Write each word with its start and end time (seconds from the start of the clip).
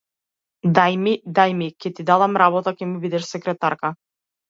Дај 0.79 0.97
ми, 1.01 1.13
дај 1.41 1.55
ми, 1.61 1.69
ќе 1.85 1.93
ти 2.01 2.09
дадам 2.09 2.43
работа, 2.45 2.77
ќе 2.83 2.91
ми 2.95 3.07
бидеш 3.07 3.33
секретарка! 3.33 3.97